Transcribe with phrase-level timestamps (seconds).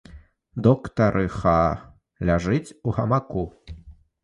[0.67, 1.53] Доктарыха
[2.31, 3.47] ляжыць у гамаку.